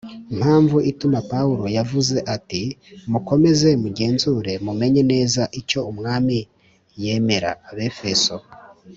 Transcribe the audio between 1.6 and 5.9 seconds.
yavuze ati mukomeze mugenzure mumenye neza icyo